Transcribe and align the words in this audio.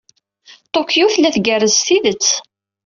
Tokyo 0.73 1.05
tella 1.13 1.29
tgerrez 1.35 1.75
s 1.77 1.81
tidet. 1.85 2.27